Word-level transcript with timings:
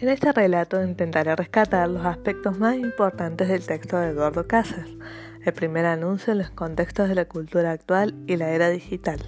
En 0.00 0.08
este 0.08 0.32
relato 0.32 0.82
intentaré 0.82 1.36
rescatar 1.36 1.86
los 1.86 2.06
aspectos 2.06 2.58
más 2.58 2.74
importantes 2.74 3.48
del 3.48 3.66
texto 3.66 3.98
de 3.98 4.08
Eduardo 4.08 4.46
Casas, 4.46 4.88
el 5.44 5.52
primer 5.52 5.84
anuncio 5.84 6.32
en 6.32 6.38
los 6.38 6.48
contextos 6.48 7.06
de 7.10 7.14
la 7.14 7.26
cultura 7.26 7.72
actual 7.72 8.14
y 8.26 8.36
la 8.36 8.48
era 8.48 8.70
digital. 8.70 9.20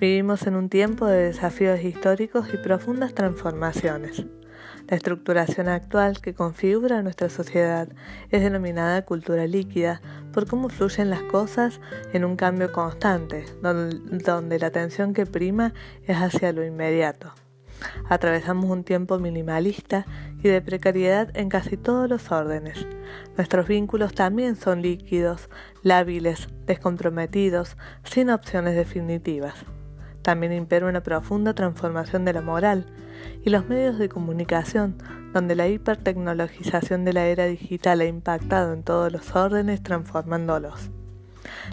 Vivimos 0.00 0.48
en 0.48 0.56
un 0.56 0.68
tiempo 0.68 1.06
de 1.06 1.26
desafíos 1.26 1.80
históricos 1.84 2.52
y 2.52 2.56
profundas 2.56 3.14
transformaciones. 3.14 4.26
La 4.88 4.96
estructuración 4.96 5.68
actual 5.68 6.20
que 6.20 6.34
configura 6.34 7.00
nuestra 7.02 7.28
sociedad 7.28 7.88
es 8.30 8.42
denominada 8.42 9.04
cultura 9.04 9.46
líquida 9.46 10.02
por 10.32 10.48
cómo 10.48 10.70
fluyen 10.70 11.08
las 11.08 11.22
cosas 11.22 11.80
en 12.12 12.24
un 12.24 12.34
cambio 12.34 12.72
constante, 12.72 13.44
donde, 13.62 14.58
la 14.58 14.66
atención 14.66 15.14
que 15.14 15.24
prima 15.24 15.72
es 16.02 16.16
hacia 16.16 16.52
lo 16.52 16.64
inmediato. 16.64 17.32
Atravesamos 18.08 18.70
un 18.70 18.84
tiempo 18.84 19.18
minimalista 19.18 20.06
y 20.42 20.48
de 20.48 20.60
precariedad 20.60 21.30
en 21.34 21.48
casi 21.48 21.76
todos 21.76 22.08
los 22.08 22.30
órdenes. 22.30 22.86
Nuestros 23.36 23.68
vínculos 23.68 24.14
también 24.14 24.56
son 24.56 24.82
líquidos, 24.82 25.48
lábiles, 25.82 26.48
descomprometidos, 26.66 27.76
sin 28.04 28.30
opciones 28.30 28.74
definitivas. 28.74 29.54
También 30.22 30.52
impera 30.52 30.86
una 30.86 31.02
profunda 31.02 31.54
transformación 31.54 32.24
de 32.24 32.32
la 32.32 32.42
moral 32.42 32.86
y 33.44 33.50
los 33.50 33.68
medios 33.68 33.98
de 33.98 34.08
comunicación, 34.08 34.96
donde 35.32 35.56
la 35.56 35.68
hipertecnologización 35.68 37.04
de 37.04 37.12
la 37.12 37.26
era 37.26 37.46
digital 37.46 38.00
ha 38.00 38.06
impactado 38.06 38.72
en 38.72 38.82
todos 38.82 39.12
los 39.12 39.34
órdenes 39.34 39.82
transformándolos. 39.82 40.90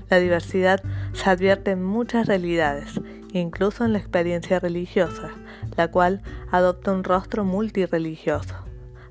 La 0.09 0.17
diversidad 0.17 0.81
se 1.13 1.29
advierte 1.29 1.71
en 1.71 1.83
muchas 1.83 2.27
realidades, 2.27 2.99
incluso 3.33 3.85
en 3.85 3.93
la 3.93 3.99
experiencia 3.99 4.59
religiosa, 4.59 5.31
la 5.79 5.87
cual 5.87 6.21
adopta 6.51 6.91
un 6.91 7.05
rostro 7.05 7.45
multireligioso. 7.45 8.53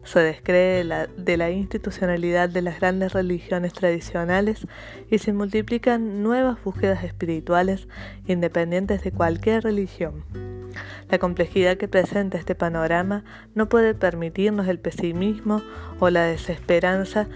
Se 0.05 0.21
descree 0.21 0.85
de 1.17 1.37
la, 1.39 1.51
institucionalidad 1.51 2.51
de 2.51 2.61
las 2.61 2.79
grandes 2.79 3.15
religiones 3.15 3.73
tradicionales 3.73 4.67
y 5.11 5.17
se 5.17 5.33
multiplican 5.33 6.23
nuevas 6.23 6.63
búsquedas 6.63 7.05
espirituales 7.05 7.89
independientes 8.27 9.03
de 9.03 9.13
cualquier 9.13 9.63
religión. 9.63 10.25
La 11.09 11.19
complejidad 11.19 11.79
que 11.79 11.89
presenta 11.89 12.37
este 12.37 12.55
panorama 12.55 13.25
no 13.55 13.71
puede 13.71 13.95
permitirnos 13.95 14.69
el 14.69 14.79
pesimismo 14.79 15.63
o 16.01 16.11
la 16.11 16.25
desesperanza, 16.25 17.29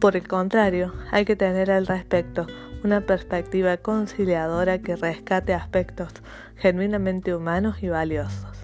por 0.00 0.16
el 0.16 0.26
contrario, 0.26 0.94
hay 1.10 1.26
que 1.26 1.36
tener 1.36 1.70
al 1.70 1.86
respecto 1.86 2.46
una 2.82 3.02
perspectiva 3.02 3.76
conciliadora 3.76 4.78
que 4.78 4.96
rescate 4.96 5.52
aspectos 5.52 6.08
genuinamente 6.56 7.34
humanos 7.34 7.82
y 7.82 7.90
valiosos. 7.90 8.57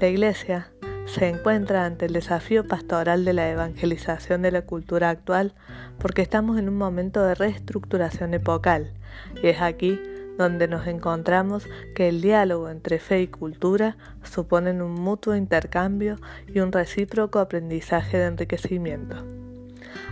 La 0.00 0.08
Iglesia 0.08 0.72
se 1.06 1.28
encuentra 1.28 1.84
ante 1.84 2.06
el 2.06 2.12
desafío 2.12 2.66
pastoral 2.66 3.24
de 3.24 3.32
la 3.32 3.50
evangelización 3.50 4.42
de 4.42 4.52
la 4.52 4.62
cultura 4.62 5.10
actual 5.10 5.54
porque 5.98 6.22
estamos 6.22 6.58
en 6.58 6.68
un 6.68 6.76
momento 6.76 7.22
de 7.22 7.34
reestructuración 7.34 8.34
epocal 8.34 8.94
y 9.42 9.48
es 9.48 9.60
aquí 9.60 10.00
donde 10.38 10.68
nos 10.68 10.86
encontramos 10.86 11.68
que 11.94 12.08
el 12.08 12.22
diálogo 12.22 12.70
entre 12.70 12.98
fe 12.98 13.22
y 13.22 13.26
cultura 13.28 13.96
suponen 14.22 14.80
un 14.80 14.92
mutuo 14.92 15.36
intercambio 15.36 16.16
y 16.46 16.60
un 16.60 16.72
recíproco 16.72 17.38
aprendizaje 17.38 18.16
de 18.16 18.26
enriquecimiento. 18.26 19.16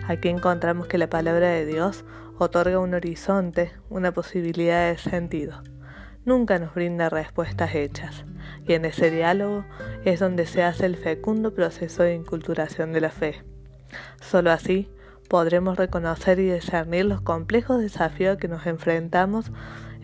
Aquí 0.07 0.29
encontramos 0.29 0.87
que 0.87 0.99
la 0.99 1.09
palabra 1.09 1.49
de 1.49 1.65
Dios 1.67 2.05
otorga 2.39 2.79
un 2.79 2.95
horizonte, 2.95 3.73
una 3.89 4.13
posibilidad 4.13 4.91
de 4.91 4.99
sentido. 4.99 5.63
Nunca 6.31 6.61
nos 6.61 6.73
brinda 6.77 7.09
respuestas 7.09 7.75
hechas, 7.75 8.25
y 8.65 8.75
en 8.75 8.85
ese 8.85 9.11
diálogo 9.11 9.65
es 10.05 10.21
donde 10.21 10.47
se 10.47 10.63
hace 10.63 10.87
el 10.87 10.95
fecundo 10.95 11.55
proceso 11.55 12.05
de 12.05 12.15
inculturación 12.15 12.93
de 12.93 13.01
la 13.01 13.11
fe. 13.11 13.43
Solo 14.21 14.53
así 14.53 14.89
podremos 15.29 15.77
reconocer 15.77 16.39
y 16.39 16.49
discernir 16.49 17.07
los 17.07 17.21
complejos 17.21 17.81
desafíos 17.81 18.37
que 18.37 18.47
nos 18.47 18.65
enfrentamos 18.69 19.51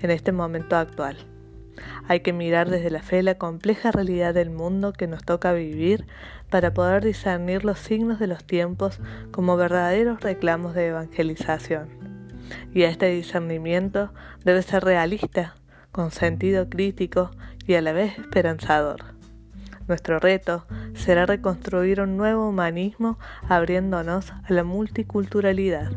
en 0.03 0.11
este 0.11 0.33
momento 0.33 0.75
actual. 0.75 1.17
Hay 2.09 2.19
que 2.19 2.33
mirar 2.33 2.71
desde 2.71 2.91
la 2.91 3.03
fe 3.03 3.23
la 3.23 3.39
compleja 3.39 3.93
realidad 3.93 4.35
del 4.35 4.51
mundo 4.51 4.93
que 4.93 5.07
nos 5.07 5.23
toca 5.23 5.53
vivir 5.53 6.09
para 6.51 6.75
poder 6.75 7.05
discernir 7.05 7.65
los 7.65 7.79
signos 7.79 8.19
de 8.19 8.27
los 8.27 8.45
tiempos 8.45 8.99
como 9.31 9.57
verdaderos 9.57 10.21
reclamos 10.23 10.75
de 10.75 10.89
evangelización 10.89 11.87
y 12.75 12.83
este 12.83 13.11
discernimiento 13.11 14.13
debe 14.45 14.63
ser 14.63 14.85
realista, 14.85 15.55
con 15.97 16.11
sentido 16.11 16.69
crítico 16.69 17.31
y 17.67 17.73
a 17.73 17.81
la 17.81 17.93
vez 17.95 18.19
esperanzador. 18.19 19.03
Nuestro 19.89 20.19
reto 20.19 20.67
será 20.95 21.25
reconstruir 21.25 22.03
un 22.03 22.19
nuevo 22.19 22.51
humanismo 22.51 23.19
abriéndonos 23.49 24.31
a 24.31 24.45
la 24.53 24.63
multiculturalidad. 24.63 25.91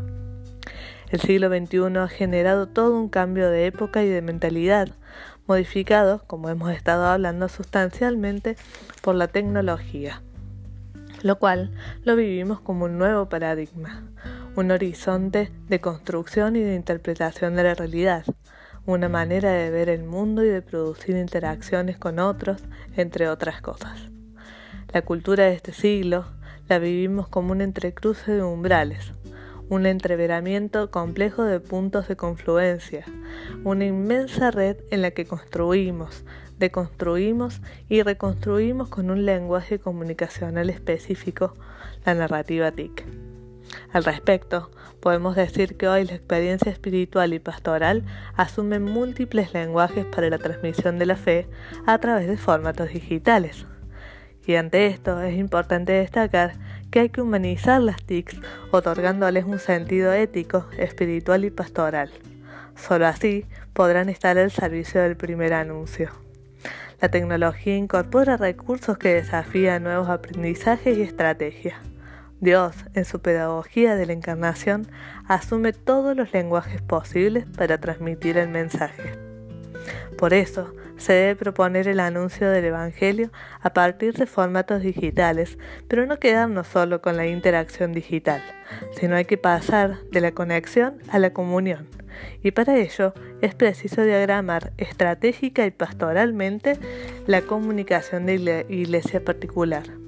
El 1.10 1.20
siglo 1.20 1.50
XXI 1.50 1.98
ha 1.98 2.08
generado 2.08 2.70
todo 2.70 2.98
un 2.98 3.10
cambio 3.10 3.50
de 3.50 3.66
época 3.66 4.02
y 4.02 4.08
de 4.08 4.22
mentalidad, 4.22 4.88
modificado, 5.48 6.24
como 6.28 6.48
hemos 6.48 6.72
estado 6.72 7.06
hablando 7.06 7.50
sustancialmente, 7.50 8.56
por 9.02 9.16
la 9.16 9.28
tecnología, 9.28 10.22
lo 11.24 11.40
cual 11.40 11.72
lo 12.06 12.16
vivimos 12.16 12.62
como 12.62 12.86
un 12.86 12.98
nuevo 12.98 13.28
paradigma, 13.28 14.06
un 14.56 14.72
horizonte 14.72 15.52
de 15.68 15.82
construcción 15.82 16.56
y 16.56 16.62
de 16.62 16.76
interpretación 16.76 17.58
de 17.58 17.64
la 17.64 17.76
realidad, 17.76 18.24
una 18.86 19.10
manera 19.10 19.52
de 19.52 19.70
ver 19.70 19.90
el 19.90 20.04
mundo 20.04 20.44
y 20.44 20.50
de 20.50 20.62
producir 20.62 21.16
interacciones 21.16 21.98
con 21.98 22.20
otros, 22.20 22.64
entre 22.96 23.30
otras 23.30 23.62
cosas. 23.62 24.00
La 24.92 25.04
cultura 25.04 25.46
de 25.46 25.54
este 25.54 25.74
siglo 25.74 26.26
la 26.68 26.80
vivimos 26.80 27.28
como 27.28 27.52
un 27.52 27.62
entrecruce 27.62 28.32
de 28.32 28.44
umbrales, 28.44 29.14
un 29.70 29.86
entreveramiento 29.86 30.90
complejo 30.90 31.44
de 31.44 31.60
puntos 31.60 32.08
de 32.08 32.16
confluencia, 32.16 33.06
una 33.64 33.86
inmensa 33.86 34.52
red 34.52 34.78
en 34.90 35.02
la 35.02 35.12
que 35.12 35.26
construimos, 35.26 36.24
deconstruimos 36.58 37.62
y 37.88 38.02
reconstruimos 38.02 38.90
con 38.90 39.10
un 39.12 39.26
lenguaje 39.26 39.80
comunicacional 39.80 40.70
específico 40.70 41.54
la 42.06 42.16
narrativa 42.16 42.72
TIC. 42.72 43.06
Al 43.92 44.04
respecto, 44.04 44.70
podemos 45.00 45.36
decir 45.36 45.76
que 45.76 45.88
hoy 45.88 46.06
la 46.06 46.14
experiencia 46.14 46.72
espiritual 46.72 47.34
y 47.34 47.40
pastoral 47.40 48.04
asume 48.36 48.80
múltiples 48.80 49.54
lenguajes 49.54 50.06
para 50.06 50.30
la 50.30 50.38
transmisión 50.38 51.00
de 51.00 51.08
la 51.08 51.16
fe 51.16 51.48
a 51.88 51.98
través 51.98 52.28
de 52.28 52.38
formatos 52.38 52.90
digitales. 52.90 53.66
Y 54.46 54.56
ante 54.56 54.88
esto 54.88 55.22
es 55.22 55.38
importante 55.38 55.94
destacar 55.94 56.54
que 56.92 57.00
hay 57.00 57.10
que 57.10 57.22
humanizar 57.22 57.82
las 57.82 58.02
TICs 58.04 58.38
otorgándoles 58.72 59.46
un 59.46 59.60
sentido 59.60 60.14
ético, 60.14 60.66
espiritual 60.78 61.46
y 61.46 61.52
pastoral. 61.52 62.10
Solo 62.76 63.08
así 63.08 63.46
podrán 63.74 64.10
estar 64.10 64.38
al 64.38 64.52
servicio 64.52 65.02
del 65.02 65.18
primer 65.18 65.54
anuncio. 65.54 66.12
La 67.02 67.10
tecnología 67.10 67.76
incorpora 67.76 68.38
recursos 68.38 68.98
que 68.98 69.14
desafían 69.14 69.84
nuevos 69.84 70.10
aprendizajes 70.10 70.98
y 70.98 71.02
estrategias. 71.02 71.78
Dios, 72.42 72.74
en 72.94 73.04
su 73.04 73.22
pedagogía 73.22 73.96
de 73.96 74.06
la 74.06 74.14
encarnación, 74.14 74.88
asume 75.28 75.74
todos 75.74 76.16
los 76.16 76.32
lenguajes 76.34 76.82
posibles 76.82 77.46
para 77.58 77.80
transmitir 77.80 78.38
el 78.38 78.48
mensaje. 78.48 79.18
Por 80.18 80.34
eso, 80.34 80.74
se 80.98 81.14
debe 81.14 81.36
proponer 81.36 81.88
el 81.88 82.00
anuncio 82.00 82.50
del 82.50 82.66
Evangelio 82.66 83.32
a 83.62 83.74
partir 83.74 84.14
de 84.14 84.26
formatos 84.26 84.82
digitales, 84.82 85.58
pero 85.88 86.06
no 86.06 86.20
quedarnos 86.20 86.68
solo 86.68 87.02
con 87.02 87.18
la 87.18 87.26
interacción 87.26 87.94
digital, 87.94 88.42
sino 88.92 89.16
hay 89.16 89.26
que 89.26 89.38
pasar 89.38 90.00
de 90.12 90.22
la 90.22 90.32
conexión 90.32 91.00
a 91.10 91.20
la 91.20 91.32
comunión. 91.32 91.88
Y 92.44 92.52
para 92.52 92.78
ello 92.78 93.14
es 93.42 93.56
preciso 93.56 94.04
diagramar 94.04 94.74
estratégica 94.78 95.66
y 95.66 95.72
pastoralmente 95.72 96.78
la 97.28 97.42
comunicación 97.42 98.26
de 98.26 98.66
iglesia 98.68 99.24
particular. 99.24 99.99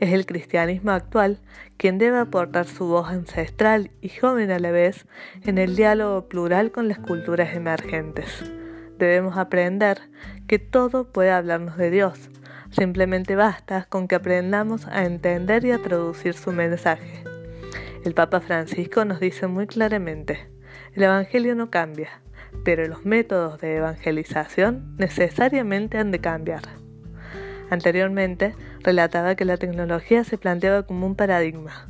Es 0.00 0.14
el 0.14 0.24
cristianismo 0.24 0.92
actual 0.92 1.38
quien 1.76 1.98
debe 1.98 2.18
aportar 2.18 2.66
su 2.66 2.86
voz 2.86 3.08
ancestral 3.10 3.90
y 4.00 4.08
joven 4.08 4.50
a 4.50 4.58
la 4.58 4.70
vez 4.70 5.06
en 5.44 5.58
el 5.58 5.76
diálogo 5.76 6.26
plural 6.26 6.72
con 6.72 6.88
las 6.88 6.98
culturas 6.98 7.54
emergentes. 7.54 8.50
Debemos 8.98 9.36
aprender 9.36 9.98
que 10.46 10.58
todo 10.58 11.12
puede 11.12 11.30
hablarnos 11.30 11.76
de 11.76 11.90
Dios. 11.90 12.30
Simplemente 12.70 13.36
basta 13.36 13.84
con 13.90 14.08
que 14.08 14.14
aprendamos 14.14 14.86
a 14.86 15.04
entender 15.04 15.66
y 15.66 15.72
a 15.72 15.82
traducir 15.82 16.32
su 16.32 16.50
mensaje. 16.50 17.22
El 18.02 18.14
Papa 18.14 18.40
Francisco 18.40 19.04
nos 19.04 19.20
dice 19.20 19.48
muy 19.48 19.66
claramente, 19.66 20.48
el 20.94 21.02
Evangelio 21.02 21.54
no 21.54 21.70
cambia, 21.70 22.22
pero 22.64 22.86
los 22.86 23.04
métodos 23.04 23.60
de 23.60 23.76
evangelización 23.76 24.96
necesariamente 24.96 25.98
han 25.98 26.10
de 26.10 26.20
cambiar. 26.20 26.62
Anteriormente, 27.68 28.54
relataba 28.82 29.34
que 29.34 29.44
la 29.44 29.56
tecnología 29.56 30.24
se 30.24 30.38
planteaba 30.38 30.82
como 30.84 31.06
un 31.06 31.14
paradigma, 31.14 31.88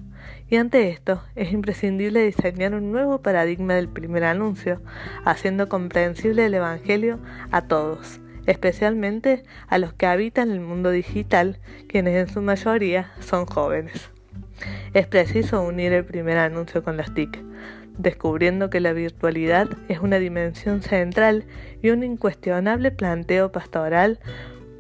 y 0.49 0.57
ante 0.57 0.89
esto 0.89 1.23
es 1.37 1.53
imprescindible 1.53 2.25
diseñar 2.25 2.75
un 2.75 2.91
nuevo 2.91 3.23
paradigma 3.23 3.75
del 3.75 3.89
primer 3.89 4.25
anuncio, 4.25 4.81
haciendo 5.25 5.69
comprensible 5.69 6.47
el 6.47 6.55
Evangelio 6.55 7.21
a 7.53 7.63
todos, 7.63 8.21
especialmente 8.47 9.45
a 9.69 9.79
los 9.79 9.93
que 9.93 10.07
habitan 10.07 10.51
el 10.51 10.61
mundo 10.61 10.91
digital, 10.91 11.59
quienes 11.89 12.17
en 12.17 12.33
su 12.33 12.43
mayoría 12.43 13.13
son 13.21 13.47
jóvenes. 13.47 14.11
Es 14.93 15.07
preciso 15.07 15.63
unir 15.63 15.93
el 15.93 16.05
primer 16.05 16.39
anuncio 16.39 16.83
con 16.83 16.97
las 16.97 17.15
TIC, 17.15 17.39
descubriendo 17.97 18.71
que 18.71 18.81
la 18.81 18.93
virtualidad 18.93 19.69
es 19.89 20.01
una 20.01 20.19
dimensión 20.19 20.83
central 20.83 21.45
y 21.81 21.91
un 21.91 22.03
incuestionable 22.03 22.91
planteo 22.91 23.53
pastoral 23.53 24.19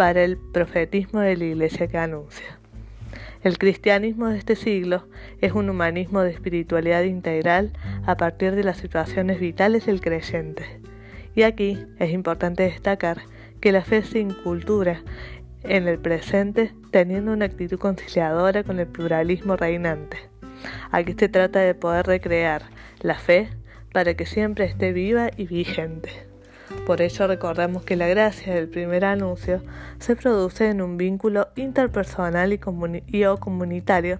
para 0.01 0.25
el 0.25 0.39
profetismo 0.39 1.21
de 1.21 1.37
la 1.37 1.45
Iglesia 1.45 1.87
que 1.87 1.99
anuncia. 1.99 2.59
El 3.43 3.59
cristianismo 3.59 4.29
de 4.29 4.39
este 4.39 4.57
siglo 4.57 5.05
es 5.43 5.53
un 5.53 5.69
humanismo 5.69 6.23
de 6.23 6.31
espiritualidad 6.31 7.03
integral 7.03 7.75
a 8.07 8.17
partir 8.17 8.55
de 8.55 8.65
las 8.65 8.79
situaciones 8.79 9.39
vitales 9.39 9.85
del 9.85 10.01
creyente. 10.01 10.81
Y 11.35 11.43
aquí 11.43 11.79
es 11.99 12.13
importante 12.13 12.63
destacar 12.63 13.21
que 13.61 13.73
la 13.73 13.83
fe 13.83 14.03
se 14.03 14.21
incultura 14.21 15.03
en 15.65 15.87
el 15.87 15.99
presente 15.99 16.73
teniendo 16.91 17.35
una 17.35 17.45
actitud 17.45 17.79
conciliadora 17.79 18.65
con 18.65 18.81
el 18.81 18.87
pluralismo 18.87 19.57
reinante. 19.57 20.17
Aquí 20.93 21.13
se 21.13 21.29
trata 21.29 21.59
de 21.61 21.75
poder 21.75 22.07
recrear 22.07 22.63
la 23.03 23.17
fe 23.17 23.51
para 23.93 24.15
que 24.15 24.25
siempre 24.25 24.65
esté 24.65 24.95
viva 24.95 25.29
y 25.37 25.47
vigente. 25.47 26.30
Por 26.87 27.03
ello 27.03 27.27
recordamos 27.27 27.85
que 27.85 27.97
la 27.97 28.09
gracia 28.09 28.55
del 28.55 28.69
primer 28.69 29.05
anuncio 29.05 29.63
se 29.99 30.17
produce 30.17 30.69
en 30.69 30.83
un 30.83 30.97
vínculo 30.97 31.49
interpersonal 31.57 32.53
y, 32.53 33.25
o 33.25 33.37
comunitario 33.37 34.19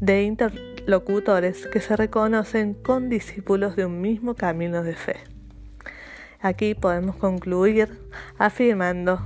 de 0.00 0.22
interlocutores 0.22 1.66
que 1.66 1.80
se 1.80 1.96
reconocen 1.96 2.74
con 2.74 3.08
discípulos 3.08 3.76
de 3.76 3.86
un 3.86 4.00
mismo 4.00 4.34
camino 4.34 4.82
de 4.82 4.94
fe. 4.94 5.16
Aquí 6.40 6.74
podemos 6.74 7.16
concluir 7.16 8.00
afirmando 8.38 9.24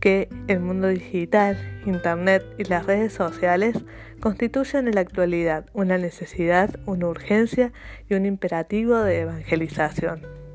que 0.00 0.28
el 0.46 0.60
mundo 0.60 0.88
digital, 0.88 1.56
Internet 1.86 2.44
y 2.58 2.64
las 2.64 2.86
redes 2.86 3.12
sociales 3.12 3.76
constituyen 4.20 4.88
en 4.88 4.94
la 4.94 5.00
actualidad 5.00 5.66
una 5.72 5.98
necesidad, 5.98 6.70
una 6.86 7.08
urgencia 7.08 7.72
y 8.08 8.14
un 8.14 8.26
imperativo 8.26 8.98
de 8.98 9.20
evangelización. 9.20 10.45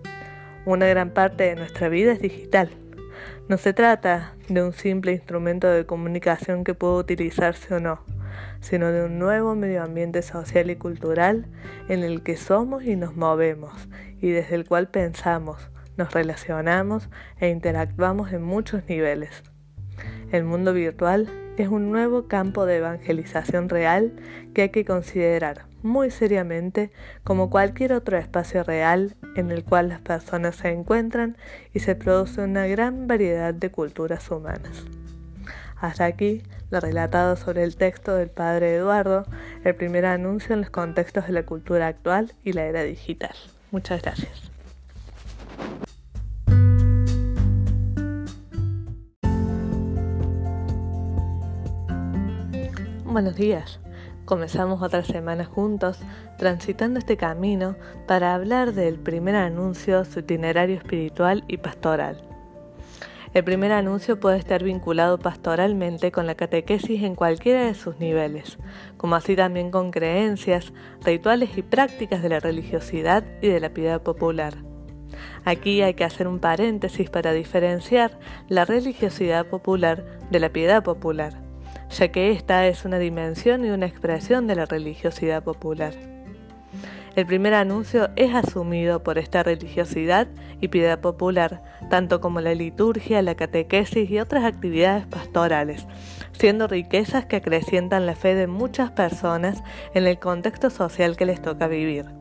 Una 0.63 0.85
gran 0.85 1.09
parte 1.09 1.45
de 1.45 1.55
nuestra 1.55 1.89
vida 1.89 2.11
es 2.11 2.21
digital. 2.21 2.69
No 3.49 3.57
se 3.57 3.73
trata 3.73 4.35
de 4.47 4.61
un 4.61 4.73
simple 4.73 5.11
instrumento 5.11 5.67
de 5.67 5.87
comunicación 5.87 6.63
que 6.63 6.75
pueda 6.75 6.97
utilizarse 6.97 7.73
o 7.73 7.79
no, 7.79 8.01
sino 8.59 8.91
de 8.91 9.03
un 9.03 9.17
nuevo 9.17 9.55
medio 9.55 9.81
ambiente 9.81 10.21
social 10.21 10.69
y 10.69 10.75
cultural 10.75 11.47
en 11.89 12.03
el 12.03 12.21
que 12.21 12.37
somos 12.37 12.83
y 12.83 12.95
nos 12.95 13.15
movemos 13.15 13.73
y 14.21 14.29
desde 14.29 14.53
el 14.53 14.67
cual 14.67 14.87
pensamos, 14.87 15.71
nos 15.97 16.13
relacionamos 16.13 17.09
e 17.39 17.49
interactuamos 17.49 18.31
en 18.31 18.43
muchos 18.43 18.87
niveles. 18.87 19.43
El 20.31 20.45
mundo 20.45 20.73
virtual 20.73 21.27
es 21.57 21.67
un 21.67 21.91
nuevo 21.91 22.27
campo 22.27 22.65
de 22.65 22.77
evangelización 22.77 23.69
real 23.69 24.13
que 24.53 24.63
hay 24.63 24.69
que 24.69 24.85
considerar 24.85 25.65
muy 25.83 26.11
seriamente 26.11 26.91
como 27.23 27.49
cualquier 27.49 27.93
otro 27.93 28.17
espacio 28.17 28.63
real 28.63 29.15
en 29.35 29.51
el 29.51 29.63
cual 29.63 29.89
las 29.89 29.99
personas 29.99 30.55
se 30.55 30.69
encuentran 30.69 31.37
y 31.73 31.79
se 31.79 31.95
produce 31.95 32.41
una 32.41 32.67
gran 32.67 33.07
variedad 33.07 33.53
de 33.53 33.71
culturas 33.71 34.29
humanas. 34.31 34.85
Hasta 35.77 36.05
aquí 36.05 36.43
lo 36.69 36.79
relatado 36.79 37.35
sobre 37.35 37.63
el 37.63 37.75
texto 37.75 38.15
del 38.15 38.29
padre 38.29 38.75
Eduardo, 38.75 39.25
el 39.63 39.75
primer 39.75 40.05
anuncio 40.05 40.53
en 40.53 40.61
los 40.61 40.69
contextos 40.69 41.27
de 41.27 41.33
la 41.33 41.43
cultura 41.43 41.87
actual 41.87 42.33
y 42.43 42.53
la 42.53 42.65
era 42.65 42.83
digital. 42.83 43.35
Muchas 43.71 44.01
gracias. 44.01 44.50
Buenos 53.21 53.37
días. 53.37 53.79
Comenzamos 54.25 54.81
otra 54.81 55.03
semana 55.03 55.45
juntos, 55.45 55.99
transitando 56.39 56.97
este 56.97 57.17
camino 57.17 57.75
para 58.07 58.33
hablar 58.33 58.73
del 58.73 58.97
primer 58.97 59.35
anuncio, 59.35 60.05
su 60.05 60.21
itinerario 60.21 60.75
espiritual 60.75 61.43
y 61.47 61.57
pastoral. 61.57 62.23
El 63.35 63.43
primer 63.43 63.73
anuncio 63.73 64.19
puede 64.19 64.39
estar 64.39 64.63
vinculado 64.63 65.19
pastoralmente 65.19 66.11
con 66.11 66.25
la 66.25 66.33
catequesis 66.33 67.03
en 67.03 67.13
cualquiera 67.13 67.63
de 67.63 67.75
sus 67.75 67.99
niveles, 67.99 68.57
como 68.97 69.13
así 69.13 69.35
también 69.35 69.69
con 69.69 69.91
creencias, 69.91 70.73
rituales 71.05 71.55
y 71.59 71.61
prácticas 71.61 72.23
de 72.23 72.29
la 72.29 72.39
religiosidad 72.39 73.23
y 73.43 73.49
de 73.49 73.59
la 73.59 73.69
piedad 73.69 74.01
popular. 74.01 74.55
Aquí 75.45 75.83
hay 75.83 75.93
que 75.93 76.05
hacer 76.05 76.27
un 76.27 76.39
paréntesis 76.39 77.11
para 77.11 77.33
diferenciar 77.33 78.17
la 78.49 78.65
religiosidad 78.65 79.45
popular 79.45 80.19
de 80.31 80.39
la 80.39 80.49
piedad 80.49 80.81
popular 80.81 81.50
ya 81.91 82.07
que 82.07 82.31
esta 82.31 82.67
es 82.67 82.85
una 82.85 82.99
dimensión 82.99 83.65
y 83.65 83.69
una 83.69 83.85
expresión 83.85 84.47
de 84.47 84.55
la 84.55 84.65
religiosidad 84.65 85.43
popular. 85.43 85.93
El 87.15 87.25
primer 87.25 87.53
anuncio 87.53 88.09
es 88.15 88.33
asumido 88.33 89.03
por 89.03 89.17
esta 89.17 89.43
religiosidad 89.43 90.27
y 90.61 90.69
piedad 90.69 91.01
popular, 91.01 91.61
tanto 91.89 92.21
como 92.21 92.39
la 92.39 92.55
liturgia, 92.55 93.21
la 93.21 93.35
catequesis 93.35 94.09
y 94.09 94.19
otras 94.19 94.45
actividades 94.45 95.05
pastorales, 95.07 95.85
siendo 96.31 96.67
riquezas 96.67 97.25
que 97.25 97.35
acrecientan 97.35 98.05
la 98.05 98.15
fe 98.15 98.35
de 98.35 98.47
muchas 98.47 98.91
personas 98.91 99.61
en 99.93 100.07
el 100.07 100.19
contexto 100.19 100.69
social 100.69 101.17
que 101.17 101.25
les 101.25 101.41
toca 101.41 101.67
vivir. 101.67 102.20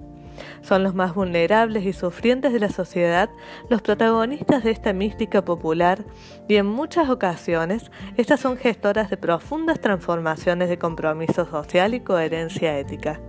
Son 0.62 0.82
los 0.82 0.94
más 0.94 1.14
vulnerables 1.14 1.84
y 1.84 1.92
sufrientes 1.92 2.52
de 2.52 2.60
la 2.60 2.68
sociedad 2.68 3.30
los 3.68 3.82
protagonistas 3.82 4.64
de 4.64 4.70
esta 4.70 4.92
mística 4.92 5.44
popular 5.44 6.04
y 6.48 6.56
en 6.56 6.66
muchas 6.66 7.08
ocasiones 7.08 7.90
estas 8.16 8.40
son 8.40 8.56
gestoras 8.56 9.10
de 9.10 9.16
profundas 9.16 9.80
transformaciones 9.80 10.68
de 10.68 10.78
compromiso 10.78 11.46
social 11.46 11.94
y 11.94 12.00
coherencia 12.00 12.78
ética. 12.78 13.20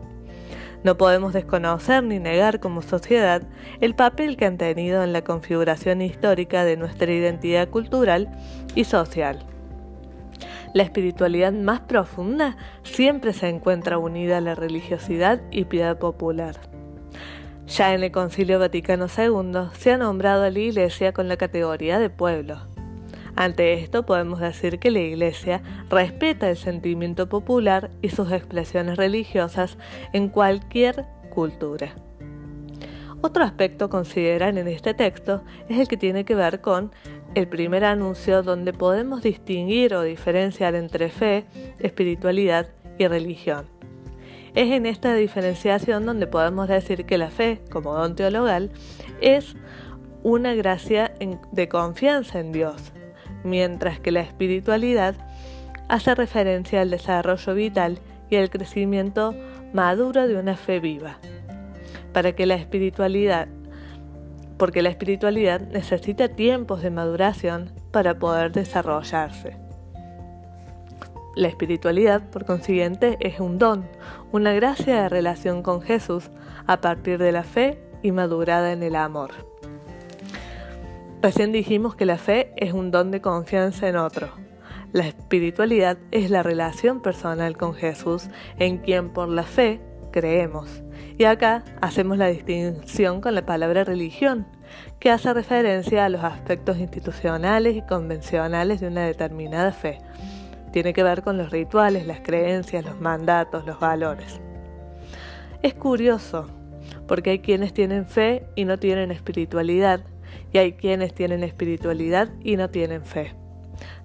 No 0.83 0.97
podemos 0.97 1.33
desconocer 1.33 2.03
ni 2.03 2.19
negar 2.19 2.59
como 2.59 2.81
sociedad 2.81 3.43
el 3.81 3.93
papel 3.93 4.35
que 4.35 4.45
han 4.45 4.57
tenido 4.57 5.03
en 5.03 5.13
la 5.13 5.23
configuración 5.23 6.01
histórica 6.01 6.65
de 6.65 6.75
nuestra 6.75 7.11
identidad 7.11 7.69
cultural 7.69 8.29
y 8.73 8.85
social. 8.85 9.45
La 10.73 10.83
espiritualidad 10.83 11.51
más 11.51 11.81
profunda 11.81 12.55
siempre 12.83 13.33
se 13.33 13.49
encuentra 13.49 13.97
unida 13.97 14.37
a 14.37 14.41
la 14.41 14.55
religiosidad 14.55 15.41
y 15.51 15.65
piedad 15.65 15.99
popular. 15.99 16.70
Ya 17.71 17.93
en 17.93 18.03
el 18.03 18.11
Concilio 18.11 18.59
Vaticano 18.59 19.05
II 19.05 19.69
se 19.79 19.93
ha 19.93 19.97
nombrado 19.97 20.43
a 20.43 20.49
la 20.49 20.59
Iglesia 20.59 21.13
con 21.13 21.29
la 21.29 21.37
categoría 21.37 21.99
de 21.99 22.09
pueblo. 22.09 22.57
Ante 23.37 23.75
esto 23.75 24.05
podemos 24.05 24.41
decir 24.41 24.77
que 24.77 24.91
la 24.91 24.99
Iglesia 24.99 25.61
respeta 25.89 26.49
el 26.49 26.57
sentimiento 26.57 27.29
popular 27.29 27.89
y 28.01 28.09
sus 28.09 28.29
expresiones 28.33 28.97
religiosas 28.97 29.77
en 30.11 30.27
cualquier 30.27 31.05
cultura. 31.29 31.95
Otro 33.21 33.45
aspecto 33.45 33.85
a 33.85 33.89
considerar 33.89 34.57
en 34.57 34.67
este 34.67 34.93
texto 34.93 35.41
es 35.69 35.79
el 35.79 35.87
que 35.87 35.95
tiene 35.95 36.25
que 36.25 36.35
ver 36.35 36.59
con 36.59 36.91
el 37.35 37.47
primer 37.47 37.85
anuncio 37.85 38.43
donde 38.43 38.73
podemos 38.73 39.21
distinguir 39.21 39.93
o 39.93 40.01
diferenciar 40.01 40.75
entre 40.75 41.09
fe, 41.09 41.45
espiritualidad 41.79 42.67
y 42.97 43.07
religión. 43.07 43.80
Es 44.53 44.71
en 44.71 44.85
esta 44.85 45.13
diferenciación 45.15 46.05
donde 46.05 46.27
podemos 46.27 46.67
decir 46.67 47.05
que 47.05 47.17
la 47.17 47.29
fe, 47.29 47.61
como 47.71 47.93
don 47.93 48.15
teologal, 48.15 48.69
es 49.21 49.55
una 50.23 50.53
gracia 50.55 51.13
de 51.51 51.69
confianza 51.69 52.39
en 52.39 52.51
Dios, 52.51 52.91
mientras 53.43 53.99
que 53.99 54.11
la 54.11 54.19
espiritualidad 54.19 55.15
hace 55.87 56.15
referencia 56.15 56.81
al 56.81 56.89
desarrollo 56.89 57.53
vital 57.53 57.99
y 58.29 58.35
al 58.35 58.49
crecimiento 58.49 59.33
maduro 59.73 60.27
de 60.27 60.35
una 60.35 60.57
fe 60.57 60.79
viva. 60.79 61.17
Para 62.11 62.33
que 62.33 62.45
la 62.45 62.55
espiritualidad, 62.55 63.47
porque 64.57 64.81
la 64.81 64.89
espiritualidad 64.89 65.61
necesita 65.61 66.27
tiempos 66.27 66.81
de 66.81 66.91
maduración 66.91 67.71
para 67.91 68.19
poder 68.19 68.51
desarrollarse. 68.51 69.60
La 71.33 71.47
espiritualidad, 71.47 72.29
por 72.29 72.45
consiguiente, 72.45 73.17
es 73.21 73.39
un 73.39 73.57
don, 73.57 73.87
una 74.33 74.51
gracia 74.51 75.03
de 75.03 75.09
relación 75.09 75.63
con 75.63 75.81
Jesús 75.81 76.29
a 76.67 76.81
partir 76.81 77.19
de 77.19 77.31
la 77.31 77.43
fe 77.43 77.81
y 78.03 78.11
madurada 78.11 78.73
en 78.73 78.83
el 78.83 78.97
amor. 78.97 79.31
Recién 81.21 81.53
dijimos 81.53 81.95
que 81.95 82.05
la 82.05 82.17
fe 82.17 82.51
es 82.57 82.73
un 82.73 82.91
don 82.91 83.11
de 83.11 83.21
confianza 83.21 83.87
en 83.87 83.95
otro. 83.95 84.29
La 84.91 85.07
espiritualidad 85.07 85.97
es 86.11 86.29
la 86.29 86.43
relación 86.43 87.01
personal 87.01 87.55
con 87.55 87.75
Jesús 87.75 88.27
en 88.59 88.79
quien 88.79 89.09
por 89.09 89.29
la 89.29 89.43
fe 89.43 89.79
creemos. 90.11 90.83
Y 91.17 91.23
acá 91.23 91.63
hacemos 91.79 92.17
la 92.17 92.27
distinción 92.27 93.21
con 93.21 93.35
la 93.35 93.45
palabra 93.45 93.85
religión, 93.85 94.47
que 94.99 95.11
hace 95.11 95.33
referencia 95.33 96.03
a 96.03 96.09
los 96.09 96.25
aspectos 96.25 96.77
institucionales 96.77 97.77
y 97.77 97.81
convencionales 97.83 98.81
de 98.81 98.87
una 98.87 99.05
determinada 99.05 99.71
fe 99.71 99.99
tiene 100.71 100.93
que 100.93 101.03
ver 101.03 101.21
con 101.21 101.37
los 101.37 101.51
rituales, 101.51 102.07
las 102.07 102.21
creencias, 102.21 102.85
los 102.85 102.99
mandatos, 102.99 103.65
los 103.65 103.79
valores. 103.79 104.39
Es 105.61 105.73
curioso, 105.73 106.47
porque 107.07 107.31
hay 107.31 107.39
quienes 107.39 107.73
tienen 107.73 108.05
fe 108.05 108.45
y 108.55 108.65
no 108.65 108.77
tienen 108.79 109.11
espiritualidad, 109.11 110.01
y 110.53 110.57
hay 110.57 110.73
quienes 110.73 111.13
tienen 111.13 111.43
espiritualidad 111.43 112.29
y 112.43 112.55
no 112.57 112.69
tienen 112.69 113.03
fe. 113.03 113.35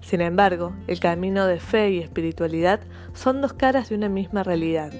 Sin 0.01 0.21
embargo, 0.21 0.75
el 0.87 0.99
camino 0.99 1.45
de 1.47 1.59
fe 1.59 1.91
y 1.91 1.99
espiritualidad 1.99 2.81
son 3.13 3.41
dos 3.41 3.53
caras 3.53 3.89
de 3.89 3.95
una 3.95 4.09
misma 4.09 4.43
realidad. 4.43 4.91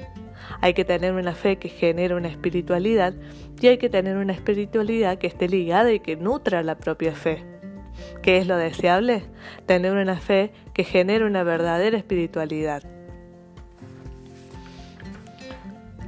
Hay 0.62 0.74
que 0.74 0.86
tener 0.86 1.14
una 1.14 1.34
fe 1.34 1.58
que 1.58 1.70
genere 1.70 2.16
una 2.16 2.28
espiritualidad 2.28 3.14
y 3.60 3.68
hay 3.68 3.78
que 3.78 3.90
tener 3.90 4.18
una 4.18 4.34
espiritualidad 4.34 5.18
que 5.18 5.28
esté 5.28 5.48
ligada 5.48 5.92
y 5.92 6.00
que 6.00 6.16
nutra 6.16 6.64
la 6.64 6.78
propia 6.78 7.14
fe. 7.14 7.57
¿Qué 8.22 8.38
es 8.38 8.48
lo 8.48 8.58
deseable? 8.58 9.24
Tener 9.66 9.94
una 9.94 10.18
fe 10.18 10.51
que 10.74 10.84
genere 10.84 11.25
una 11.25 11.44
verdadera 11.44 11.98
espiritualidad. 11.98 12.84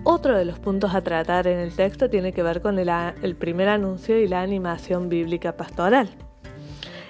Otro 0.03 0.37
de 0.37 0.45
los 0.45 0.59
puntos 0.59 0.95
a 0.95 1.01
tratar 1.01 1.47
en 1.47 1.59
el 1.59 1.73
texto 1.73 2.09
tiene 2.09 2.31
que 2.31 2.41
ver 2.41 2.61
con 2.61 2.79
el, 2.79 2.89
el 3.21 3.35
primer 3.35 3.69
anuncio 3.69 4.17
y 4.17 4.27
la 4.27 4.41
animación 4.41 5.09
bíblica 5.09 5.55
pastoral. 5.55 6.09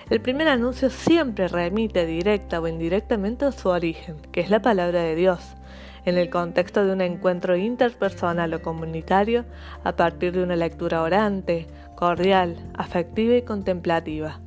El 0.09 0.21
primer 0.21 0.47
anuncio 0.47 0.89
siempre 0.89 1.47
remite 1.47 2.07
directa 2.07 2.59
o 2.59 2.67
indirectamente 2.67 3.45
a 3.45 3.51
su 3.51 3.69
origen, 3.69 4.17
que 4.31 4.41
es 4.41 4.49
la 4.49 4.61
palabra 4.61 5.03
de 5.03 5.15
Dios, 5.15 5.55
en 6.03 6.17
el 6.17 6.31
contexto 6.31 6.83
de 6.83 6.93
un 6.93 7.01
encuentro 7.01 7.55
interpersonal 7.55 8.53
o 8.55 8.61
comunitario 8.61 9.45
a 9.83 9.95
partir 9.95 10.33
de 10.33 10.41
una 10.41 10.55
lectura 10.55 11.03
orante, 11.03 11.67
cordial, 11.95 12.57
afectiva 12.75 13.35
y 13.35 13.43
contemplativa. 13.43 14.41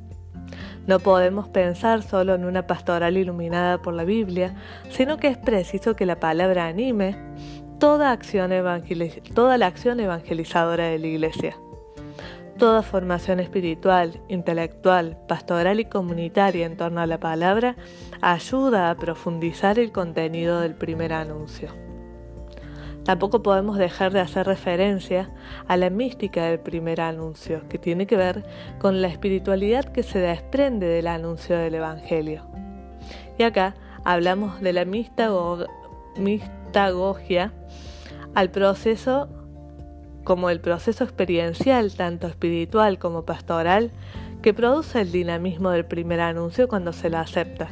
No 0.86 0.98
podemos 0.98 1.48
pensar 1.48 2.02
solo 2.02 2.34
en 2.34 2.44
una 2.44 2.66
pastoral 2.66 3.16
iluminada 3.16 3.78
por 3.78 3.94
la 3.94 4.04
Biblia, 4.04 4.54
sino 4.90 5.16
que 5.16 5.28
es 5.28 5.38
preciso 5.38 5.94
que 5.94 6.06
la 6.06 6.18
palabra 6.18 6.66
anime 6.66 7.16
toda, 7.78 8.10
acción 8.10 8.50
toda 9.34 9.58
la 9.58 9.66
acción 9.66 10.00
evangelizadora 10.00 10.86
de 10.86 10.98
la 10.98 11.06
Iglesia. 11.06 11.56
Toda 12.58 12.82
formación 12.82 13.40
espiritual, 13.40 14.20
intelectual, 14.28 15.18
pastoral 15.26 15.80
y 15.80 15.86
comunitaria 15.86 16.66
en 16.66 16.76
torno 16.76 17.00
a 17.00 17.06
la 17.06 17.18
palabra 17.18 17.76
ayuda 18.20 18.90
a 18.90 18.94
profundizar 18.94 19.78
el 19.78 19.90
contenido 19.90 20.60
del 20.60 20.74
primer 20.74 21.12
anuncio. 21.12 21.91
Tampoco 23.04 23.42
podemos 23.42 23.78
dejar 23.78 24.12
de 24.12 24.20
hacer 24.20 24.46
referencia 24.46 25.30
a 25.66 25.76
la 25.76 25.90
mística 25.90 26.44
del 26.44 26.60
primer 26.60 27.00
anuncio, 27.00 27.68
que 27.68 27.78
tiene 27.78 28.06
que 28.06 28.16
ver 28.16 28.44
con 28.78 29.02
la 29.02 29.08
espiritualidad 29.08 29.86
que 29.86 30.04
se 30.04 30.20
desprende 30.20 30.86
del 30.86 31.08
anuncio 31.08 31.58
del 31.58 31.74
Evangelio. 31.74 32.44
Y 33.38 33.42
acá 33.42 33.74
hablamos 34.04 34.60
de 34.60 34.72
la 34.72 34.84
mistagogia 36.16 37.52
al 38.34 38.50
proceso 38.50 39.28
como 40.22 40.50
el 40.50 40.60
proceso 40.60 41.02
experiencial, 41.02 41.92
tanto 41.94 42.28
espiritual 42.28 43.00
como 43.00 43.24
pastoral, 43.24 43.90
que 44.42 44.54
produce 44.54 45.00
el 45.00 45.10
dinamismo 45.10 45.70
del 45.70 45.84
primer 45.84 46.20
anuncio 46.20 46.68
cuando 46.68 46.92
se 46.92 47.10
la 47.10 47.22
acepta. 47.22 47.70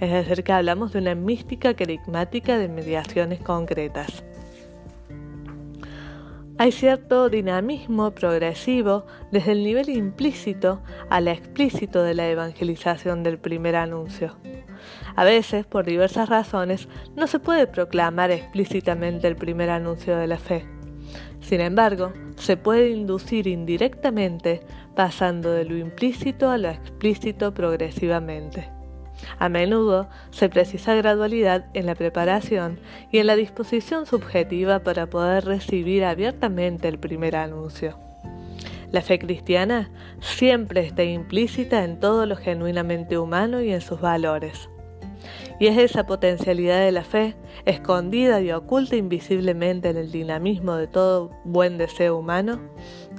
Es 0.00 0.12
decir, 0.12 0.44
que 0.44 0.52
hablamos 0.52 0.92
de 0.92 1.00
una 1.00 1.16
mística 1.16 1.74
carismática 1.74 2.58
de 2.58 2.68
mediaciones 2.68 3.40
concretas. 3.40 4.22
Hay 6.56 6.70
cierto 6.70 7.28
dinamismo 7.30 8.12
progresivo 8.12 9.06
desde 9.32 9.52
el 9.52 9.64
nivel 9.64 9.88
implícito 9.88 10.82
al 11.10 11.26
explícito 11.26 12.04
de 12.04 12.14
la 12.14 12.28
evangelización 12.28 13.24
del 13.24 13.38
primer 13.38 13.74
anuncio. 13.74 14.36
A 15.16 15.24
veces, 15.24 15.66
por 15.66 15.84
diversas 15.84 16.28
razones, 16.28 16.88
no 17.16 17.26
se 17.26 17.40
puede 17.40 17.66
proclamar 17.66 18.30
explícitamente 18.30 19.26
el 19.26 19.34
primer 19.34 19.68
anuncio 19.68 20.16
de 20.16 20.28
la 20.28 20.38
fe. 20.38 20.64
Sin 21.40 21.60
embargo, 21.60 22.12
se 22.36 22.56
puede 22.56 22.90
inducir 22.90 23.48
indirectamente 23.48 24.60
pasando 24.94 25.50
de 25.50 25.64
lo 25.64 25.76
implícito 25.76 26.50
a 26.50 26.58
lo 26.58 26.68
explícito 26.68 27.52
progresivamente. 27.52 28.73
A 29.38 29.48
menudo 29.48 30.08
se 30.30 30.48
precisa 30.48 30.94
gradualidad 30.94 31.66
en 31.74 31.86
la 31.86 31.94
preparación 31.94 32.78
y 33.10 33.18
en 33.18 33.26
la 33.26 33.36
disposición 33.36 34.06
subjetiva 34.06 34.80
para 34.80 35.06
poder 35.06 35.44
recibir 35.44 36.04
abiertamente 36.04 36.88
el 36.88 36.98
primer 36.98 37.36
anuncio. 37.36 37.98
La 38.90 39.02
fe 39.02 39.18
cristiana 39.18 39.90
siempre 40.20 40.80
está 40.82 41.02
implícita 41.02 41.84
en 41.84 41.98
todo 41.98 42.26
lo 42.26 42.36
genuinamente 42.36 43.18
humano 43.18 43.60
y 43.60 43.72
en 43.72 43.80
sus 43.80 44.00
valores. 44.00 44.68
Y 45.58 45.66
es 45.66 45.78
esa 45.78 46.06
potencialidad 46.06 46.80
de 46.80 46.92
la 46.92 47.04
fe, 47.04 47.36
escondida 47.64 48.40
y 48.40 48.50
oculta 48.52 48.96
invisiblemente 48.96 49.90
en 49.90 49.96
el 49.96 50.10
dinamismo 50.10 50.74
de 50.76 50.86
todo 50.86 51.30
buen 51.44 51.78
deseo 51.78 52.16
humano, 52.16 52.60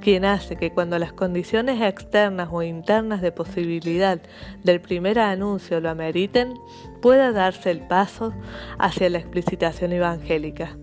quien 0.00 0.24
hace 0.24 0.56
que 0.56 0.70
cuando 0.70 0.98
las 0.98 1.12
condiciones 1.12 1.80
externas 1.80 2.48
o 2.52 2.62
internas 2.62 3.22
de 3.22 3.32
posibilidad 3.32 4.20
del 4.62 4.80
primer 4.80 5.18
anuncio 5.18 5.80
lo 5.80 5.90
ameriten, 5.90 6.54
pueda 7.00 7.32
darse 7.32 7.70
el 7.70 7.80
paso 7.86 8.34
hacia 8.78 9.10
la 9.10 9.18
explicitación 9.18 9.92
evangélica. 9.92 10.76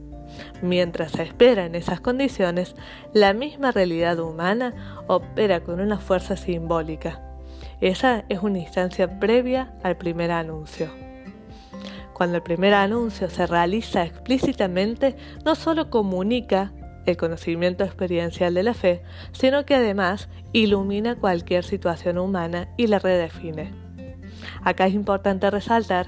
Mientras 0.61 1.11
se 1.11 1.23
espera 1.23 1.65
en 1.65 1.75
esas 1.75 1.99
condiciones, 1.99 2.75
la 3.13 3.33
misma 3.33 3.71
realidad 3.71 4.19
humana 4.19 5.03
opera 5.07 5.63
con 5.63 5.79
una 5.79 5.99
fuerza 5.99 6.35
simbólica. 6.35 7.21
Esa 7.81 8.23
es 8.29 8.39
una 8.39 8.59
instancia 8.59 9.19
previa 9.19 9.73
al 9.83 9.97
primer 9.97 10.31
anuncio. 10.31 11.02
Cuando 12.13 12.37
el 12.37 12.43
primer 12.43 12.73
anuncio 12.73 13.29
se 13.29 13.47
realiza 13.47 14.03
explícitamente, 14.03 15.15
no 15.45 15.55
solo 15.55 15.89
comunica 15.89 16.73
el 17.05 17.17
conocimiento 17.17 17.83
experiencial 17.83 18.53
de 18.53 18.63
la 18.63 18.73
fe, 18.73 19.03
sino 19.31 19.65
que 19.65 19.75
además 19.75 20.29
ilumina 20.53 21.15
cualquier 21.15 21.63
situación 21.63 22.17
humana 22.17 22.69
y 22.77 22.87
la 22.87 22.99
redefine. 22.99 23.73
Acá 24.63 24.87
es 24.87 24.93
importante 24.93 25.49
resaltar 25.49 26.07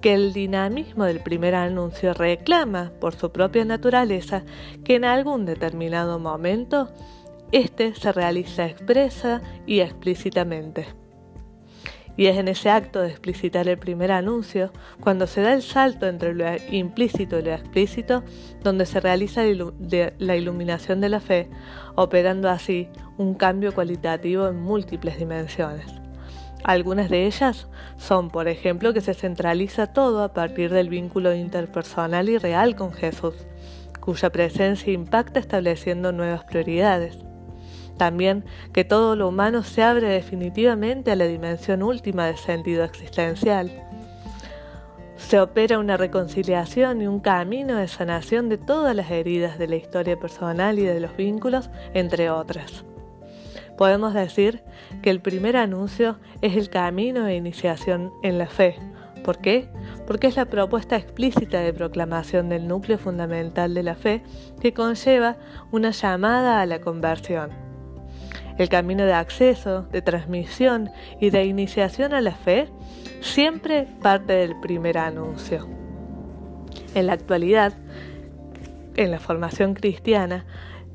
que 0.00 0.14
el 0.14 0.32
dinamismo 0.32 1.04
del 1.04 1.20
primer 1.20 1.54
anuncio 1.54 2.14
reclama, 2.14 2.92
por 3.00 3.14
su 3.14 3.32
propia 3.32 3.64
naturaleza, 3.64 4.44
que 4.84 4.96
en 4.96 5.04
algún 5.04 5.44
determinado 5.44 6.18
momento 6.18 6.88
éste 7.50 7.94
se 7.94 8.12
realiza 8.12 8.66
expresa 8.66 9.40
y 9.66 9.80
explícitamente. 9.80 11.07
Y 12.18 12.26
es 12.26 12.36
en 12.36 12.48
ese 12.48 12.68
acto 12.68 13.00
de 13.00 13.10
explicitar 13.10 13.68
el 13.68 13.78
primer 13.78 14.10
anuncio, 14.10 14.72
cuando 14.98 15.28
se 15.28 15.40
da 15.40 15.54
el 15.54 15.62
salto 15.62 16.08
entre 16.08 16.34
lo 16.34 16.46
implícito 16.68 17.38
y 17.38 17.42
lo 17.42 17.52
explícito, 17.54 18.24
donde 18.60 18.86
se 18.86 18.98
realiza 18.98 19.44
la 20.18 20.36
iluminación 20.36 21.00
de 21.00 21.10
la 21.10 21.20
fe, 21.20 21.48
operando 21.94 22.50
así 22.50 22.88
un 23.18 23.34
cambio 23.34 23.72
cualitativo 23.72 24.48
en 24.48 24.60
múltiples 24.60 25.16
dimensiones. 25.16 25.86
Algunas 26.64 27.08
de 27.08 27.24
ellas 27.24 27.68
son, 27.98 28.30
por 28.30 28.48
ejemplo, 28.48 28.92
que 28.92 29.00
se 29.00 29.14
centraliza 29.14 29.92
todo 29.92 30.24
a 30.24 30.32
partir 30.32 30.72
del 30.72 30.88
vínculo 30.88 31.32
interpersonal 31.32 32.28
y 32.28 32.38
real 32.38 32.74
con 32.74 32.92
Jesús, 32.92 33.46
cuya 34.00 34.30
presencia 34.30 34.92
impacta 34.92 35.38
estableciendo 35.38 36.10
nuevas 36.10 36.42
prioridades. 36.42 37.27
También 37.98 38.44
que 38.72 38.84
todo 38.84 39.16
lo 39.16 39.28
humano 39.28 39.64
se 39.64 39.82
abre 39.82 40.08
definitivamente 40.08 41.10
a 41.10 41.16
la 41.16 41.26
dimensión 41.26 41.82
última 41.82 42.26
del 42.26 42.36
sentido 42.36 42.84
existencial. 42.84 43.70
Se 45.16 45.40
opera 45.40 45.80
una 45.80 45.96
reconciliación 45.96 47.02
y 47.02 47.08
un 47.08 47.18
camino 47.18 47.76
de 47.76 47.88
sanación 47.88 48.48
de 48.48 48.56
todas 48.56 48.94
las 48.94 49.10
heridas 49.10 49.58
de 49.58 49.66
la 49.66 49.76
historia 49.76 50.18
personal 50.18 50.78
y 50.78 50.84
de 50.84 51.00
los 51.00 51.16
vínculos, 51.16 51.70
entre 51.92 52.30
otras. 52.30 52.84
Podemos 53.76 54.14
decir 54.14 54.62
que 55.02 55.10
el 55.10 55.20
primer 55.20 55.56
anuncio 55.56 56.18
es 56.40 56.56
el 56.56 56.70
camino 56.70 57.24
de 57.24 57.34
iniciación 57.34 58.12
en 58.22 58.38
la 58.38 58.46
fe. 58.46 58.76
¿Por 59.24 59.38
qué? 59.38 59.68
Porque 60.06 60.28
es 60.28 60.36
la 60.36 60.46
propuesta 60.46 60.96
explícita 60.96 61.60
de 61.60 61.72
proclamación 61.72 62.48
del 62.48 62.68
núcleo 62.68 62.96
fundamental 62.96 63.74
de 63.74 63.82
la 63.82 63.96
fe 63.96 64.22
que 64.60 64.72
conlleva 64.72 65.36
una 65.72 65.90
llamada 65.90 66.60
a 66.60 66.66
la 66.66 66.80
conversión. 66.80 67.67
El 68.58 68.68
camino 68.68 69.04
de 69.04 69.12
acceso, 69.12 69.82
de 69.92 70.02
transmisión 70.02 70.90
y 71.20 71.30
de 71.30 71.44
iniciación 71.44 72.12
a 72.12 72.20
la 72.20 72.32
fe 72.32 72.68
siempre 73.20 73.86
parte 74.02 74.32
del 74.32 74.58
primer 74.60 74.98
anuncio. 74.98 75.66
En 76.94 77.06
la 77.06 77.12
actualidad, 77.12 77.72
en 78.96 79.12
la 79.12 79.20
formación 79.20 79.74
cristiana, 79.74 80.44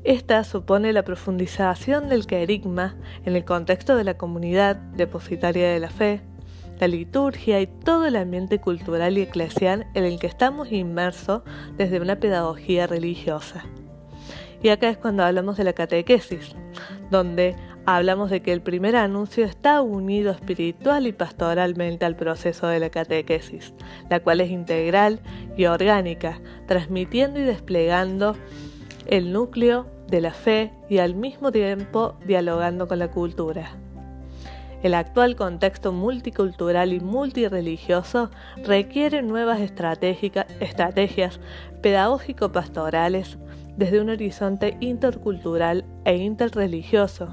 esta 0.04 0.44
supone 0.44 0.92
la 0.92 1.02
profundización 1.02 2.10
del 2.10 2.26
querigma 2.26 2.96
en 3.24 3.36
el 3.36 3.46
contexto 3.46 3.96
de 3.96 4.04
la 4.04 4.18
comunidad 4.18 4.76
depositaria 4.76 5.70
de 5.70 5.80
la 5.80 5.88
fe, 5.88 6.20
la 6.78 6.88
liturgia 6.88 7.60
y 7.62 7.66
todo 7.66 8.04
el 8.04 8.16
ambiente 8.16 8.60
cultural 8.60 9.16
y 9.16 9.22
eclesial 9.22 9.86
en 9.94 10.04
el 10.04 10.18
que 10.18 10.26
estamos 10.26 10.70
inmersos 10.70 11.42
desde 11.78 12.00
una 12.00 12.16
pedagogía 12.16 12.86
religiosa. 12.86 13.64
Y 14.62 14.68
acá 14.68 14.90
es 14.90 14.98
cuando 14.98 15.24
hablamos 15.24 15.56
de 15.56 15.64
la 15.64 15.72
catequesis, 15.72 16.54
donde 17.10 17.56
hablamos 17.86 18.30
de 18.30 18.40
que 18.40 18.52
el 18.52 18.62
primer 18.62 18.96
anuncio 18.96 19.44
está 19.44 19.82
unido 19.82 20.30
espiritual 20.32 21.06
y 21.06 21.12
pastoralmente 21.12 22.04
al 22.04 22.16
proceso 22.16 22.66
de 22.66 22.80
la 22.80 22.90
catequesis, 22.90 23.74
la 24.08 24.20
cual 24.20 24.40
es 24.40 24.50
integral 24.50 25.20
y 25.56 25.66
orgánica, 25.66 26.40
transmitiendo 26.66 27.40
y 27.40 27.44
desplegando 27.44 28.36
el 29.06 29.32
núcleo 29.32 29.86
de 30.08 30.20
la 30.20 30.32
fe 30.32 30.72
y 30.88 30.98
al 30.98 31.14
mismo 31.14 31.52
tiempo 31.52 32.16
dialogando 32.26 32.88
con 32.88 32.98
la 32.98 33.10
cultura. 33.10 33.76
El 34.82 34.92
actual 34.92 35.34
contexto 35.34 35.92
multicultural 35.92 36.92
y 36.92 37.00
multireligioso 37.00 38.30
requiere 38.64 39.22
nuevas 39.22 39.60
estrategias 39.60 41.40
pedagógico-pastorales 41.80 43.38
desde 43.76 44.00
un 44.00 44.10
horizonte 44.10 44.76
intercultural 44.80 45.84
e 46.04 46.16
interreligioso 46.16 47.28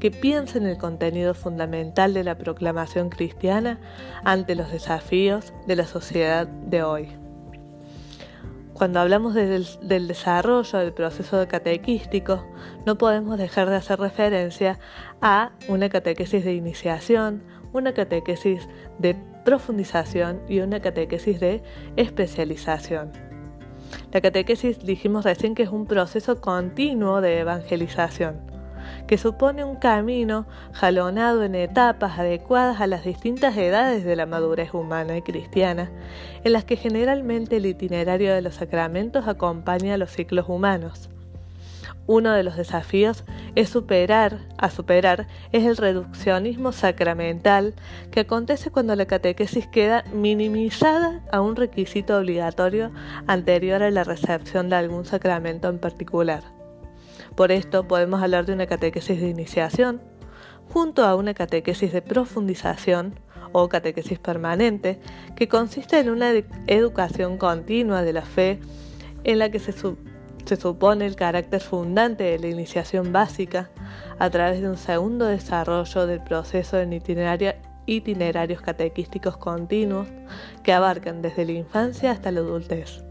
que 0.00 0.10
piense 0.10 0.58
en 0.58 0.66
el 0.66 0.76
contenido 0.76 1.34
fundamental 1.34 2.12
de 2.14 2.24
la 2.24 2.36
proclamación 2.36 3.08
cristiana 3.08 3.78
ante 4.24 4.54
los 4.54 4.70
desafíos 4.70 5.52
de 5.66 5.76
la 5.76 5.86
sociedad 5.86 6.46
de 6.46 6.82
hoy. 6.82 7.08
Cuando 8.74 9.00
hablamos 9.00 9.32
del, 9.32 9.66
desarrollo 10.06 10.78
del 10.78 10.92
proceso 10.92 11.48
catequístico, 11.48 12.44
no 12.84 12.98
podemos 12.98 13.38
dejar 13.38 13.70
de 13.70 13.76
hacer 13.76 13.98
referencia 13.98 14.78
a 15.22 15.52
una 15.68 15.88
catequesis 15.88 16.44
de 16.44 16.52
iniciación, 16.52 17.42
una 17.72 17.94
catequesis 17.94 18.68
de 18.98 19.16
profundización 19.46 20.42
y 20.46 20.60
una 20.60 20.80
catequesis 20.80 21.40
de 21.40 21.62
especialización. 21.96 23.25
La 24.12 24.20
catequesis 24.20 24.84
dijimos 24.84 25.24
recién 25.24 25.54
que 25.54 25.62
es 25.62 25.70
un 25.70 25.86
proceso 25.86 26.40
continuo 26.40 27.20
de 27.20 27.40
evangelización 27.40 28.56
que 29.06 29.18
supone 29.18 29.64
un 29.64 29.76
camino 29.76 30.46
jalonado 30.72 31.42
en 31.42 31.54
etapas 31.54 32.18
adecuadas 32.18 32.80
a 32.80 32.86
las 32.86 33.04
distintas 33.04 33.56
edades 33.56 34.04
de 34.04 34.16
la 34.16 34.26
madurez 34.26 34.74
humana 34.74 35.16
y 35.16 35.22
cristiana, 35.22 35.90
en 36.44 36.52
las 36.52 36.64
que 36.64 36.76
generalmente 36.76 37.56
el 37.56 37.66
itinerario 37.66 38.34
de 38.34 38.42
los 38.42 38.56
sacramentos 38.56 39.28
acompaña 39.28 39.94
a 39.94 39.98
los 39.98 40.10
ciclos 40.10 40.48
humanos. 40.48 41.08
Uno 42.06 42.32
de 42.32 42.44
los 42.44 42.56
desafíos 42.56 43.24
es 43.56 43.68
superar, 43.68 44.38
a 44.58 44.70
superar, 44.70 45.26
es 45.50 45.64
el 45.64 45.76
reduccionismo 45.76 46.70
sacramental 46.70 47.74
que 48.12 48.20
acontece 48.20 48.70
cuando 48.70 48.94
la 48.94 49.06
catequesis 49.06 49.66
queda 49.66 50.04
minimizada 50.12 51.22
a 51.32 51.40
un 51.40 51.56
requisito 51.56 52.16
obligatorio 52.16 52.92
anterior 53.26 53.82
a 53.82 53.90
la 53.90 54.04
recepción 54.04 54.68
de 54.68 54.76
algún 54.76 55.04
sacramento 55.04 55.68
en 55.68 55.78
particular. 55.78 56.44
Por 57.34 57.50
esto 57.50 57.88
podemos 57.88 58.22
hablar 58.22 58.46
de 58.46 58.52
una 58.52 58.66
catequesis 58.66 59.20
de 59.20 59.28
iniciación, 59.28 60.00
junto 60.72 61.04
a 61.04 61.16
una 61.16 61.34
catequesis 61.34 61.92
de 61.92 62.02
profundización 62.02 63.18
o 63.52 63.68
catequesis 63.68 64.18
permanente, 64.20 65.00
que 65.34 65.48
consiste 65.48 65.98
en 65.98 66.10
una 66.10 66.30
educación 66.66 67.36
continua 67.36 68.02
de 68.02 68.12
la 68.12 68.22
fe 68.22 68.60
en 69.24 69.40
la 69.40 69.50
que 69.50 69.58
se, 69.58 69.72
se 70.46 70.56
supone 70.56 71.06
el 71.06 71.16
carácter 71.16 71.60
fundante 71.60 72.24
de 72.24 72.38
la 72.38 72.46
iniciación 72.46 73.12
básica 73.12 73.68
a 74.18 74.30
través 74.30 74.60
de 74.60 74.68
un 74.68 74.76
segundo 74.76 75.26
desarrollo 75.26 76.06
del 76.06 76.22
proceso 76.22 76.78
en 76.78 76.92
itinerarios 76.92 78.60
catequísticos 78.62 79.36
continuos 79.36 80.08
que 80.62 80.72
abarcan 80.72 81.20
desde 81.20 81.44
la 81.44 81.52
infancia 81.52 82.12
hasta 82.12 82.30
la 82.30 82.40
adultez. 82.40 83.02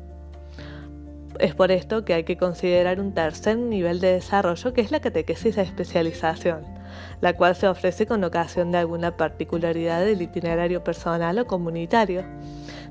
Es 1.39 1.54
por 1.54 1.72
esto 1.72 2.06
que 2.06 2.13
hay 2.13 2.24
que 2.24 2.38
considerar 2.38 3.01
un 3.01 3.13
tercer 3.13 3.58
nivel 3.58 4.00
de 4.00 4.13
desarrollo 4.13 4.74
que 4.74 4.82
es 4.82 4.92
la 4.92 5.01
catequesis 5.01 5.58
de 5.58 5.63
especialización, 5.63 6.75
la 7.22 7.34
cual 7.34 7.56
se 7.56 7.68
ofrece 7.68 8.06
con 8.06 8.24
ocasión 8.24 8.72
de 8.72 8.80
alguna 8.80 9.18
particularidad 9.18 10.04
del 10.04 10.22
itinerario 10.22 10.84
personal 10.84 11.40
o 11.40 11.48
comunitario, 11.48 12.24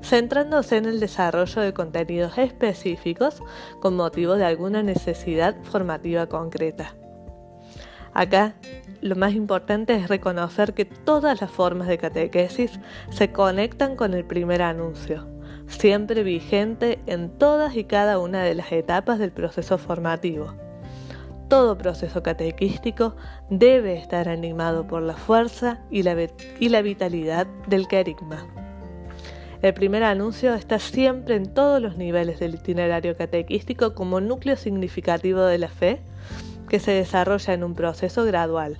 centrándose 0.01 0.77
en 0.77 0.85
el 0.85 0.99
desarrollo 0.99 1.61
de 1.61 1.73
contenidos 1.73 2.37
específicos 2.37 3.41
con 3.81 3.95
motivo 3.95 4.35
de 4.35 4.45
alguna 4.45 4.83
necesidad 4.83 5.55
formativa 5.63 6.27
concreta. 6.27 6.95
Acá 8.13 8.55
lo 9.01 9.15
más 9.15 9.33
importante 9.33 9.93
es 9.93 10.07
reconocer 10.07 10.73
que 10.73 10.85
todas 10.85 11.41
las 11.41 11.51
formas 11.51 11.87
de 11.87 11.97
catequesis 11.97 12.79
se 13.11 13.31
conectan 13.31 13.95
con 13.95 14.13
el 14.13 14.23
primer 14.23 14.61
anuncio, 14.61 15.27
siempre 15.67 16.23
vigente 16.23 16.99
en 17.07 17.29
todas 17.37 17.75
y 17.75 17.83
cada 17.83 18.17
una 18.19 18.41
de 18.43 18.55
las 18.55 18.71
etapas 18.71 19.19
del 19.19 19.31
proceso 19.31 19.77
formativo. 19.77 20.64
Todo 21.47 21.77
proceso 21.77 22.23
catequístico 22.23 23.15
debe 23.49 23.97
estar 23.97 24.29
animado 24.29 24.87
por 24.87 25.01
la 25.01 25.15
fuerza 25.15 25.81
y 25.91 26.03
la, 26.03 26.15
vitalidad 26.81 27.47
del 27.67 27.87
querigma. 27.87 28.47
El 29.61 29.73
primer 29.73 30.03
anuncio 30.03 30.53
está 30.53 30.79
siempre 30.79 31.35
en 31.35 31.53
todos 31.53 31.81
los 31.81 31.97
niveles 31.97 32.39
del 32.39 32.55
itinerario 32.55 33.15
catequístico 33.15 33.95
como 33.95 34.21
núcleo 34.21 34.57
significativo 34.57 35.41
de 35.41 35.57
la 35.57 35.69
fe 35.69 36.01
que 36.69 36.79
se 36.79 36.91
desarrolla 36.91 37.53
en 37.53 37.63
un 37.63 37.75
proceso 37.75 38.25
gradual 38.25 38.77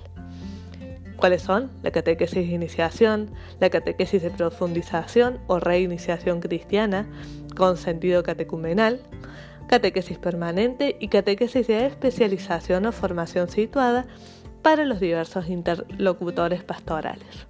¿Cuáles 1.16 1.42
son? 1.42 1.70
La 1.82 1.90
catequesis 1.90 2.46
de 2.46 2.54
iniciación, 2.54 3.30
la 3.58 3.70
catequesis 3.70 4.22
de 4.22 4.30
profundización 4.30 5.38
o 5.46 5.58
reiniciación 5.58 6.40
cristiana 6.40 7.06
con 7.56 7.78
sentido 7.78 8.22
catecumenal, 8.22 9.00
catequesis 9.68 10.18
permanente 10.18 10.96
y 11.00 11.08
catequesis 11.08 11.66
de 11.66 11.86
especialización 11.86 12.86
o 12.86 12.92
formación 12.92 13.48
situada 13.48 14.06
para 14.62 14.84
los 14.84 15.00
diversos 15.00 15.48
interlocutores 15.48 16.62
pastorales. 16.62 17.46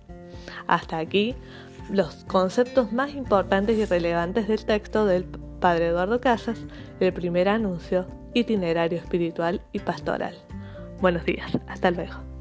Hasta 0.66 0.98
aquí 0.98 1.34
los 1.90 2.24
conceptos 2.24 2.92
más 2.92 3.14
importantes 3.14 3.78
y 3.78 3.84
relevantes 3.84 4.48
del 4.48 4.64
texto 4.64 5.06
del 5.06 5.24
Padre 5.60 5.88
Eduardo 5.88 6.20
Casas, 6.20 6.58
el 7.00 7.12
primer 7.12 7.48
anuncio, 7.48 8.06
itinerario 8.34 8.98
espiritual 8.98 9.62
y 9.72 9.78
pastoral. 9.78 10.36
Buenos 11.00 11.24
días, 11.24 11.58
hasta 11.68 11.90
luego. 11.90 12.35